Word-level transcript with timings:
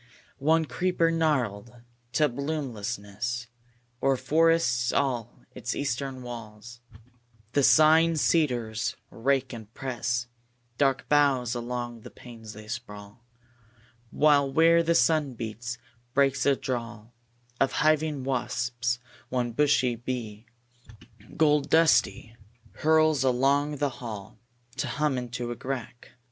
2. 0.39 0.45
One 0.45 0.65
creeper, 0.65 1.11
gnarled 1.11 1.75
to 2.13 2.27
bloomlessness, 2.27 3.45
O'er 4.01 4.17
forests 4.17 4.91
all 4.91 5.43
its 5.53 5.75
eastern 5.75 6.23
wall; 6.23 6.59
The 7.51 7.61
sighing 7.61 8.15
cedars 8.15 8.95
rake 9.11 9.53
and 9.53 9.71
press 9.75 10.25
Dark 10.79 11.07
boughs 11.07 11.53
along 11.53 12.01
the 12.01 12.09
panes 12.09 12.53
they 12.53 12.67
sprawl; 12.67 13.23
While, 14.09 14.51
where 14.51 14.81
the 14.81 14.95
sun 14.95 15.35
beats, 15.35 15.77
breaks 16.15 16.47
a 16.47 16.55
drawl 16.55 17.13
Of 17.59 17.73
hiving 17.73 18.23
wasps; 18.23 18.97
one 19.29 19.51
bushy 19.51 19.95
bee, 19.95 20.47
Gold 21.37 21.69
dusty, 21.69 22.35
hurls 22.71 23.23
along 23.23 23.77
the 23.77 23.89
hall 24.01 24.39
To 24.77 24.87
hum 24.87 25.19
into 25.19 25.51
a 25.51 25.55
crack. 25.55 26.13